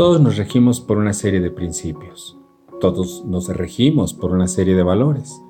Todos 0.00 0.18
nos 0.18 0.38
regimos 0.38 0.80
por 0.80 0.96
una 0.96 1.12
serie 1.12 1.42
de 1.42 1.50
principios. 1.50 2.38
Todos 2.80 3.22
nos 3.26 3.48
regimos 3.48 4.14
por 4.14 4.32
una 4.32 4.48
serie 4.48 4.74
de 4.74 4.82
valores. 4.82 5.42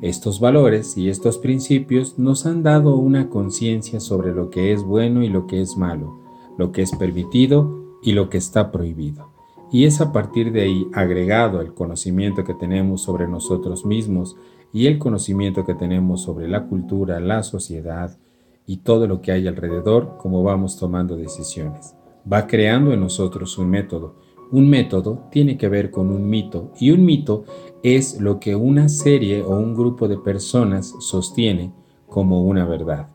Estos 0.00 0.40
valores 0.40 0.96
y 0.98 1.08
estos 1.08 1.38
principios 1.38 2.18
nos 2.18 2.44
han 2.44 2.64
dado 2.64 2.96
una 2.96 3.28
conciencia 3.30 4.00
sobre 4.00 4.34
lo 4.34 4.50
que 4.50 4.72
es 4.72 4.82
bueno 4.82 5.22
y 5.22 5.28
lo 5.28 5.46
que 5.46 5.60
es 5.60 5.76
malo, 5.76 6.18
lo 6.58 6.72
que 6.72 6.82
es 6.82 6.90
permitido 6.96 8.00
y 8.02 8.10
lo 8.10 8.28
que 8.28 8.38
está 8.38 8.72
prohibido. 8.72 9.30
Y 9.70 9.84
es 9.84 10.00
a 10.00 10.12
partir 10.12 10.50
de 10.50 10.62
ahí, 10.62 10.88
agregado 10.92 11.60
el 11.60 11.72
conocimiento 11.72 12.42
que 12.42 12.54
tenemos 12.54 13.02
sobre 13.02 13.28
nosotros 13.28 13.86
mismos 13.86 14.34
y 14.72 14.88
el 14.88 14.98
conocimiento 14.98 15.64
que 15.64 15.76
tenemos 15.76 16.22
sobre 16.22 16.48
la 16.48 16.66
cultura, 16.66 17.20
la 17.20 17.44
sociedad 17.44 18.18
y 18.66 18.78
todo 18.78 19.06
lo 19.06 19.20
que 19.20 19.30
hay 19.30 19.46
alrededor, 19.46 20.16
como 20.18 20.42
vamos 20.42 20.76
tomando 20.76 21.14
decisiones. 21.14 21.94
Va 22.30 22.46
creando 22.46 22.92
en 22.92 23.00
nosotros 23.00 23.58
un 23.58 23.68
método, 23.70 24.14
un 24.52 24.68
método 24.68 25.28
tiene 25.30 25.56
que 25.56 25.68
ver 25.68 25.90
con 25.90 26.10
un 26.10 26.28
mito 26.28 26.72
y 26.78 26.90
un 26.90 27.04
mito 27.04 27.44
es 27.82 28.20
lo 28.20 28.38
que 28.38 28.54
una 28.54 28.90
serie 28.90 29.42
o 29.42 29.56
un 29.56 29.74
grupo 29.74 30.08
de 30.08 30.18
personas 30.18 30.94
sostiene 31.00 31.72
como 32.06 32.42
una 32.42 32.66
verdad. 32.66 33.08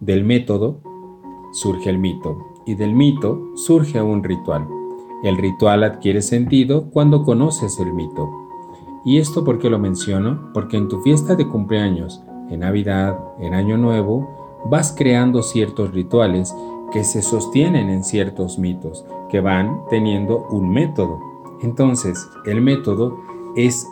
Del 0.00 0.24
método 0.24 0.80
surge 1.52 1.90
el 1.90 1.98
mito 1.98 2.38
y 2.64 2.76
del 2.76 2.94
mito 2.94 3.56
surge 3.56 4.00
un 4.00 4.22
ritual. 4.22 4.68
El 5.24 5.36
ritual 5.36 5.82
adquiere 5.82 6.22
sentido 6.22 6.90
cuando 6.90 7.24
conoces 7.24 7.80
el 7.80 7.92
mito. 7.92 8.30
¿Y 9.04 9.18
esto 9.18 9.44
por 9.44 9.58
qué 9.58 9.68
lo 9.68 9.80
menciono? 9.80 10.52
Porque 10.54 10.76
en 10.76 10.86
tu 10.86 11.00
fiesta 11.00 11.34
de 11.34 11.48
cumpleaños, 11.48 12.22
en 12.50 12.60
Navidad, 12.60 13.18
en 13.40 13.54
Año 13.54 13.76
Nuevo, 13.78 14.62
vas 14.70 14.94
creando 14.96 15.42
ciertos 15.42 15.92
rituales 15.92 16.54
que 16.92 17.04
se 17.04 17.22
sostienen 17.22 17.90
en 17.90 18.04
ciertos 18.04 18.58
mitos, 18.58 19.04
que 19.28 19.40
van 19.40 19.82
teniendo 19.90 20.46
un 20.50 20.70
método. 20.70 21.20
Entonces, 21.62 22.28
el 22.46 22.60
método 22.60 23.18
es 23.56 23.86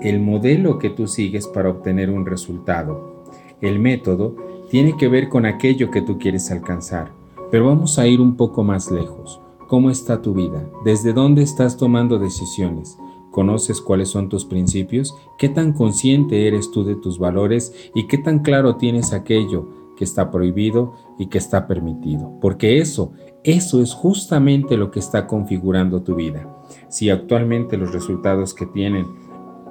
el 0.00 0.20
modelo 0.20 0.78
que 0.78 0.90
tú 0.90 1.06
sigues 1.06 1.46
para 1.46 1.70
obtener 1.70 2.10
un 2.10 2.26
resultado. 2.26 3.24
El 3.60 3.78
método 3.78 4.34
tiene 4.68 4.96
que 4.96 5.08
ver 5.08 5.28
con 5.28 5.46
aquello 5.46 5.90
que 5.90 6.02
tú 6.02 6.18
quieres 6.18 6.50
alcanzar. 6.50 7.12
Pero 7.50 7.66
vamos 7.66 7.98
a 7.98 8.06
ir 8.06 8.20
un 8.20 8.36
poco 8.36 8.64
más 8.64 8.90
lejos. 8.90 9.40
¿Cómo 9.68 9.90
está 9.90 10.22
tu 10.22 10.34
vida? 10.34 10.68
¿Desde 10.84 11.12
dónde 11.12 11.42
estás 11.42 11.76
tomando 11.76 12.18
decisiones? 12.18 12.98
¿Conoces 13.30 13.80
cuáles 13.80 14.08
son 14.08 14.28
tus 14.28 14.44
principios? 14.44 15.14
¿Qué 15.38 15.48
tan 15.48 15.72
consciente 15.72 16.48
eres 16.48 16.70
tú 16.70 16.84
de 16.84 16.96
tus 16.96 17.18
valores? 17.18 17.74
¿Y 17.94 18.06
qué 18.06 18.18
tan 18.18 18.40
claro 18.40 18.76
tienes 18.76 19.12
aquello 19.12 19.68
que 19.96 20.04
está 20.04 20.30
prohibido 20.30 20.94
y 21.22 21.28
que 21.28 21.38
está 21.38 21.66
permitido? 21.66 22.38
Porque 22.40 22.78
eso 22.78 23.12
eso 23.44 23.82
es 23.82 23.92
justamente 23.92 24.76
lo 24.76 24.92
que 24.92 25.00
está 25.00 25.26
configurando 25.26 26.02
tu 26.02 26.14
vida. 26.14 26.48
Si 26.88 27.10
actualmente 27.10 27.76
los 27.76 27.92
resultados 27.92 28.54
que 28.54 28.66
tienen 28.66 29.06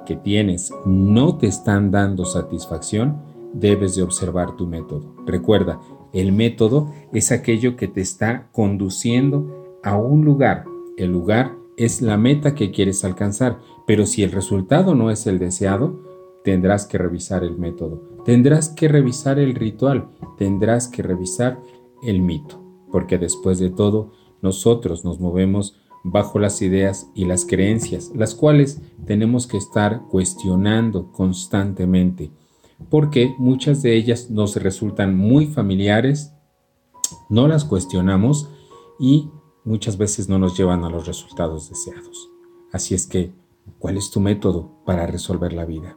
que 0.04 0.16
tienes 0.16 0.74
no 0.84 1.38
te 1.38 1.46
están 1.46 1.90
dando 1.90 2.26
satisfacción, 2.26 3.22
debes 3.54 3.94
de 3.94 4.02
observar 4.02 4.56
tu 4.56 4.66
método. 4.66 5.14
Recuerda, 5.24 5.80
el 6.12 6.32
método 6.32 6.92
es 7.14 7.32
aquello 7.32 7.76
que 7.76 7.88
te 7.88 8.02
está 8.02 8.48
conduciendo 8.52 9.78
a 9.82 9.96
un 9.96 10.22
lugar. 10.24 10.64
El 10.98 11.12
lugar 11.12 11.54
es 11.78 12.02
la 12.02 12.18
meta 12.18 12.54
que 12.54 12.72
quieres 12.72 13.04
alcanzar, 13.04 13.58
pero 13.86 14.04
si 14.04 14.22
el 14.22 14.32
resultado 14.32 14.94
no 14.94 15.10
es 15.10 15.26
el 15.26 15.38
deseado, 15.38 16.11
tendrás 16.44 16.86
que 16.86 16.98
revisar 16.98 17.44
el 17.44 17.58
método, 17.58 18.22
tendrás 18.24 18.68
que 18.68 18.88
revisar 18.88 19.38
el 19.38 19.54
ritual, 19.54 20.08
tendrás 20.36 20.88
que 20.88 21.02
revisar 21.02 21.60
el 22.02 22.20
mito 22.20 22.62
porque 22.92 23.18
después 23.18 23.58
de 23.58 23.70
todo, 23.70 24.12
nosotros 24.42 25.04
nos 25.04 25.18
movemos 25.18 25.76
bajo 26.04 26.38
las 26.38 26.62
ideas 26.62 27.08
y 27.14 27.24
las 27.24 27.44
creencias, 27.44 28.12
las 28.14 28.34
cuales 28.34 28.80
tenemos 29.06 29.46
que 29.46 29.56
estar 29.56 30.02
cuestionando 30.10 31.10
constantemente, 31.10 32.30
porque 32.90 33.34
muchas 33.38 33.82
de 33.82 33.96
ellas 33.96 34.30
nos 34.30 34.56
resultan 34.56 35.16
muy 35.16 35.46
familiares, 35.46 36.32
no 37.28 37.48
las 37.48 37.64
cuestionamos 37.64 38.48
y 39.00 39.30
muchas 39.64 39.96
veces 39.96 40.28
no 40.28 40.38
nos 40.38 40.56
llevan 40.56 40.84
a 40.84 40.90
los 40.90 41.06
resultados 41.06 41.68
deseados. 41.68 42.28
Así 42.72 42.94
es 42.94 43.06
que, 43.06 43.32
¿cuál 43.78 43.96
es 43.96 44.10
tu 44.10 44.20
método 44.20 44.82
para 44.84 45.06
resolver 45.06 45.52
la 45.52 45.64
vida? 45.64 45.88